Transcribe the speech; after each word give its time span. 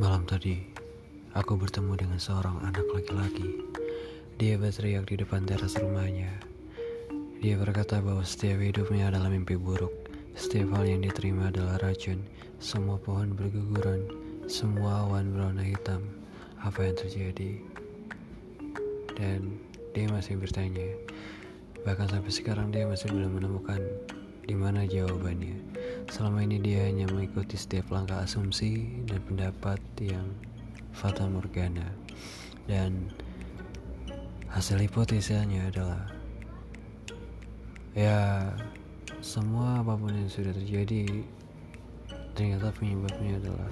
Malam 0.00 0.24
tadi, 0.24 0.56
aku 1.36 1.60
bertemu 1.60 1.92
dengan 1.92 2.16
seorang 2.16 2.56
anak 2.64 2.88
laki-laki. 2.88 3.60
Dia 4.40 4.56
berteriak 4.56 5.04
di 5.04 5.20
depan 5.20 5.44
teras 5.44 5.76
rumahnya. 5.76 6.40
Dia 7.44 7.60
berkata 7.60 8.00
bahwa 8.00 8.24
setiap 8.24 8.64
hidupnya 8.64 9.12
adalah 9.12 9.28
mimpi 9.28 9.60
buruk. 9.60 9.92
Setiap 10.32 10.72
hal 10.72 10.88
yang 10.88 11.04
diterima 11.04 11.52
adalah 11.52 11.76
racun. 11.84 12.24
Semua 12.64 12.96
pohon 12.96 13.36
berguguran, 13.36 14.08
semua 14.48 15.04
awan 15.04 15.36
berwarna 15.36 15.68
hitam. 15.68 16.00
Apa 16.64 16.80
yang 16.88 16.96
terjadi? 16.96 17.60
Dan 19.20 19.60
dia 19.92 20.08
masih 20.08 20.40
bertanya. 20.40 20.96
Bahkan 21.84 22.08
sampai 22.08 22.32
sekarang 22.32 22.72
dia 22.72 22.88
masih 22.88 23.12
belum 23.12 23.36
menemukan 23.36 23.84
di 24.48 24.56
mana 24.56 24.88
jawabannya. 24.88 25.60
Selama 26.08 26.40
ini 26.40 26.56
dia 26.62 26.88
hanya 26.88 27.04
mengikuti 27.12 27.60
setiap 27.60 27.92
langkah 27.92 28.24
asumsi 28.24 29.04
dan 29.04 29.20
pendapat 29.28 29.82
yang 30.00 30.32
fata 30.96 31.28
morgana. 31.28 31.84
Dan 32.64 33.12
hasil 34.48 34.80
hipotesanya 34.80 35.68
adalah 35.68 36.08
ya 37.92 38.50
semua 39.20 39.82
apa 39.82 39.98
pun 39.98 40.14
yang 40.14 40.30
sudah 40.30 40.54
terjadi 40.54 41.26
ternyata 42.38 42.72
penyebabnya 42.72 43.42
adalah 43.42 43.70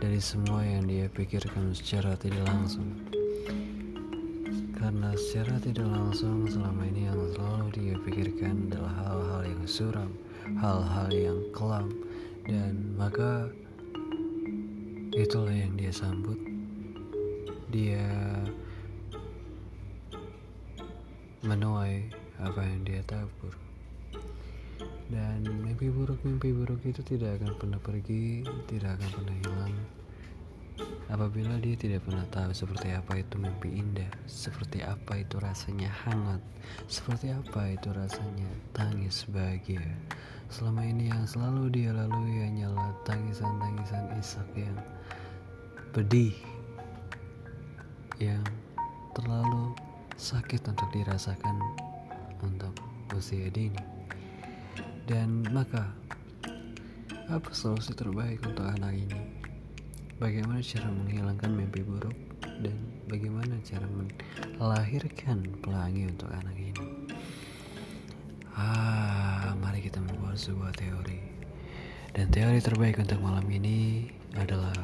dari 0.00 0.18
semua 0.18 0.64
yang 0.64 0.88
dia 0.88 1.06
pikirkan 1.12 1.76
secara 1.76 2.16
tidak 2.16 2.42
langsung 2.48 2.88
karena 4.78 5.12
secara 5.18 5.60
tidak 5.60 5.88
langsung 5.90 6.48
selama 6.48 6.86
ini 6.88 7.10
yang 7.10 7.20
selalu 7.34 7.66
dia 7.74 7.94
pikirkan 8.00 8.70
adalah 8.70 8.94
hal-hal 9.04 9.42
yang 9.44 9.64
suram, 9.68 10.12
hal-hal 10.56 11.08
yang 11.12 11.38
kelam, 11.52 11.92
dan 12.46 12.96
maka 12.96 13.52
itulah 15.12 15.52
yang 15.52 15.74
dia 15.76 15.92
sambut. 15.92 16.38
Dia 17.68 18.08
menuai 21.44 22.08
apa 22.40 22.60
yang 22.64 22.80
dia 22.86 23.02
tabur. 23.04 23.52
Dan 25.08 25.44
mimpi 25.64 25.88
buruk-mimpi 25.88 26.52
buruk 26.52 26.84
itu 26.84 27.00
tidak 27.00 27.40
akan 27.40 27.52
pernah 27.56 27.80
pergi, 27.80 28.44
tidak 28.68 29.00
akan 29.00 29.08
pernah 29.12 29.36
hilang 29.40 29.97
Apabila 31.08 31.56
dia 31.56 31.72
tidak 31.72 32.04
pernah 32.04 32.28
tahu 32.28 32.52
seperti 32.52 32.92
apa 32.92 33.16
itu 33.16 33.40
mimpi 33.40 33.80
indah, 33.80 34.12
seperti 34.28 34.84
apa 34.84 35.16
itu 35.16 35.40
rasanya 35.40 35.88
hangat, 36.04 36.44
seperti 36.84 37.32
apa 37.32 37.72
itu 37.72 37.88
rasanya 37.96 38.48
tangis 38.76 39.24
bahagia. 39.32 39.80
Selama 40.52 40.84
ini 40.84 41.08
yang 41.08 41.24
selalu 41.24 41.72
dia 41.72 41.96
lalui 41.96 42.44
hanyalah 42.44 42.92
tangisan-tangisan 43.08 44.04
isak 44.20 44.48
yang 44.52 44.76
pedih, 45.96 46.36
yang 48.20 48.44
terlalu 49.16 49.72
sakit 50.20 50.60
untuk 50.68 50.92
dirasakan 50.92 51.56
untuk 52.44 52.76
usia 53.16 53.48
dini. 53.48 53.80
Dan 55.08 55.40
maka, 55.56 55.88
apa 57.32 57.48
solusi 57.56 57.96
terbaik 57.96 58.44
untuk 58.44 58.68
anak 58.68 58.92
ini? 58.92 59.27
Bagaimana 60.18 60.58
cara 60.58 60.90
menghilangkan 60.90 61.54
mimpi 61.54 61.86
buruk 61.86 62.18
dan 62.42 62.74
bagaimana 63.06 63.54
cara 63.62 63.86
melahirkan 64.58 65.46
pelangi 65.62 66.10
untuk 66.10 66.26
anak 66.34 66.58
ini? 66.58 66.86
Ah, 68.58 69.54
mari 69.62 69.78
kita 69.78 70.02
membuat 70.02 70.34
sebuah 70.34 70.74
teori. 70.74 71.22
Dan 72.10 72.34
teori 72.34 72.58
terbaik 72.58 72.98
untuk 72.98 73.22
malam 73.22 73.46
ini 73.46 74.10
adalah 74.34 74.74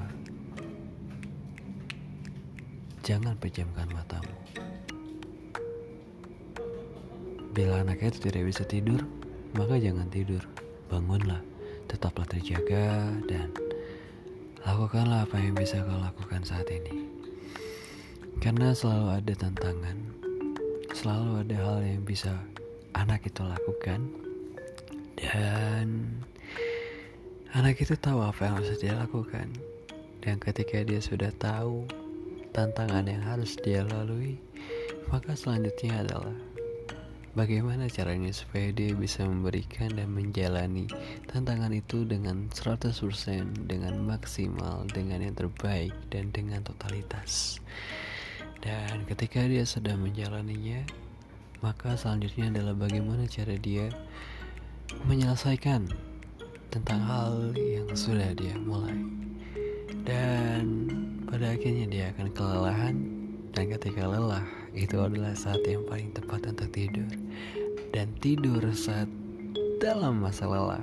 jangan 3.02 3.34
pejamkan 3.42 3.90
matamu. 3.90 4.38
Bila 7.50 7.82
anak 7.82 8.06
itu 8.06 8.30
tidak 8.30 8.54
bisa 8.54 8.62
tidur, 8.62 9.02
maka 9.58 9.82
jangan 9.82 10.06
tidur. 10.14 10.46
Bangunlah, 10.86 11.42
tetaplah 11.90 12.22
terjaga 12.30 13.10
dan 13.26 13.50
Lakukanlah 14.64 15.28
apa 15.28 15.36
yang 15.36 15.52
bisa 15.52 15.84
kau 15.84 16.00
lakukan 16.00 16.40
saat 16.40 16.64
ini. 16.72 17.04
Karena 18.40 18.72
selalu 18.72 19.20
ada 19.20 19.32
tantangan, 19.36 19.96
selalu 20.96 21.44
ada 21.44 21.56
hal 21.60 21.78
yang 21.84 22.00
bisa 22.00 22.32
anak 22.96 23.20
itu 23.28 23.44
lakukan. 23.44 24.08
Dan 25.20 26.16
anak 27.52 27.76
itu 27.76 27.92
tahu 28.00 28.24
apa 28.24 28.48
yang 28.48 28.54
harus 28.56 28.80
dia 28.80 28.96
lakukan. 28.96 29.52
Dan 30.24 30.40
ketika 30.40 30.80
dia 30.80 31.04
sudah 31.04 31.28
tahu 31.36 31.84
tantangan 32.56 33.04
yang 33.04 33.20
harus 33.20 33.60
dia 33.60 33.84
lalui, 33.84 34.40
maka 35.12 35.36
selanjutnya 35.36 36.08
adalah 36.08 36.53
Bagaimana 37.34 37.90
caranya 37.90 38.30
supaya 38.30 38.70
dia 38.70 38.94
bisa 38.94 39.26
memberikan 39.26 39.90
dan 39.90 40.06
menjalani 40.14 40.86
tantangan 41.26 41.74
itu 41.74 42.06
dengan 42.06 42.46
100% 42.46 42.94
dengan 43.66 43.98
maksimal, 44.06 44.86
dengan 44.86 45.18
yang 45.18 45.34
terbaik 45.34 45.90
dan 46.14 46.30
dengan 46.30 46.62
totalitas. 46.62 47.58
Dan 48.62 49.02
ketika 49.10 49.42
dia 49.50 49.66
sudah 49.66 49.98
menjalaninya, 49.98 50.86
maka 51.58 51.98
selanjutnya 51.98 52.54
adalah 52.54 52.78
bagaimana 52.78 53.26
cara 53.26 53.58
dia 53.58 53.90
menyelesaikan 55.02 55.90
tentang 56.70 57.02
hal 57.02 57.50
yang 57.58 57.90
sudah 57.98 58.30
dia 58.38 58.54
mulai. 58.62 58.94
Dan 60.06 60.86
pada 61.26 61.50
akhirnya 61.50 61.90
dia 61.90 62.04
akan 62.14 62.30
kelelahan 62.30 62.94
dan 63.50 63.70
ketika 63.74 64.06
lelah 64.06 64.46
itu 64.74 64.98
adalah 64.98 65.34
saat 65.38 65.62
yang 65.62 65.86
paling 65.86 66.10
tepat 66.10 66.50
tidur 68.24 68.64
saat 68.72 69.04
dalam 69.84 70.24
masa 70.24 70.48
lelah 70.48 70.80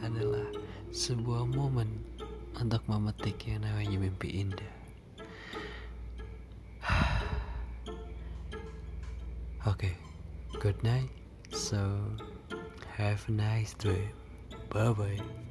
adalah 0.00 0.48
sebuah 0.88 1.44
momen 1.52 2.00
untuk 2.56 2.80
memetik 2.88 3.44
yang 3.44 3.60
namanya 3.60 4.08
mimpi 4.08 4.40
indah. 4.40 4.72
Oke, 9.68 9.68
okay, 9.68 9.92
good 10.64 10.80
night. 10.80 11.12
So, 11.52 11.76
have 12.96 13.20
a 13.28 13.36
nice 13.36 13.76
dream. 13.76 14.08
Bye 14.72 14.96
bye. 14.96 15.47